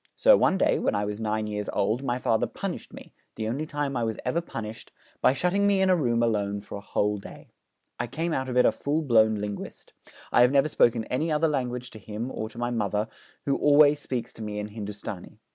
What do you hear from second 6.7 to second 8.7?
a whole day. I came out of it